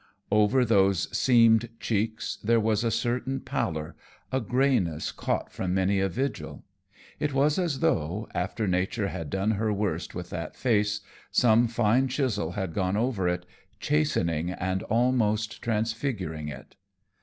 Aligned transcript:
Over 0.31 0.65
those 0.65 1.15
seamed 1.15 1.69
cheeks 1.79 2.39
there 2.43 2.59
was 2.59 2.83
a 2.83 2.89
certain 2.89 3.39
pallor, 3.39 3.95
a 4.31 4.41
grayness 4.41 5.11
caught 5.11 5.51
from 5.51 5.75
many 5.75 5.99
a 5.99 6.09
vigil. 6.09 6.63
It 7.19 7.33
was 7.35 7.59
as 7.59 7.81
though, 7.81 8.27
after 8.33 8.67
Nature 8.67 9.09
had 9.09 9.29
done 9.29 9.51
her 9.51 9.71
worst 9.71 10.15
with 10.15 10.31
that 10.31 10.55
face, 10.55 11.01
some 11.29 11.67
fine 11.67 12.07
chisel 12.07 12.53
had 12.53 12.73
gone 12.73 12.97
over 12.97 13.29
it, 13.29 13.45
chastening 13.79 14.49
and 14.49 14.81
almost 14.81 15.61
transfiguring 15.61 16.47
it. 16.47 16.77